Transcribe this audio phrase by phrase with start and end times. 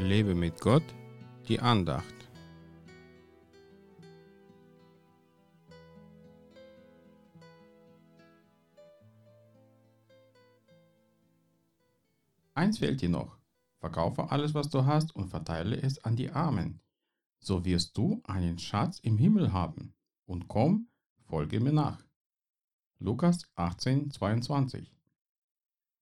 [0.00, 0.82] Lebe mit Gott,
[1.46, 2.14] die Andacht.
[12.54, 13.38] Eins fehlt dir noch.
[13.78, 16.80] Verkaufe alles, was du hast und verteile es an die Armen.
[17.38, 19.94] So wirst du einen Schatz im Himmel haben.
[20.26, 20.88] Und komm,
[21.24, 22.04] folge mir nach.
[22.98, 24.99] Lukas 18, 22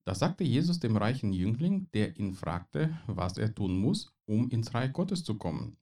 [0.08, 4.72] da sagte Jesus dem reichen Jüngling, der ihn fragte, was er tun muss, um ins
[4.72, 5.76] Reich Gottes zu kommen.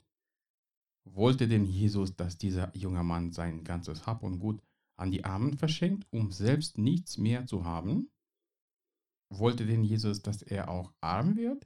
[1.04, 4.60] Wollte denn Jesus, dass dieser junge Mann sein ganzes Hab und Gut
[4.96, 8.10] an die Armen verschenkt, um selbst nichts mehr zu haben?
[9.28, 11.64] Wollte denn Jesus, dass er auch arm wird?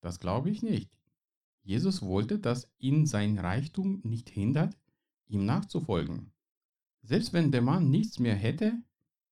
[0.00, 0.98] Das glaube ich nicht.
[1.62, 4.76] Jesus wollte, dass ihn sein Reichtum nicht hindert,
[5.28, 6.32] ihm nachzufolgen.
[7.02, 8.76] Selbst wenn der Mann nichts mehr hätte,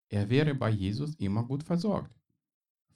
[0.08, 2.17] er wäre bei Jesus immer gut versorgt.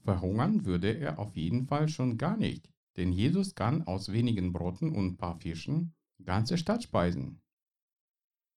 [0.05, 4.95] Verhungern würde er auf jeden Fall schon gar nicht, denn Jesus kann aus wenigen Broten
[4.95, 7.41] und ein paar Fischen ganze Stadt speisen.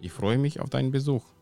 [0.00, 1.37] Ich freue mich auf deinen Besuch.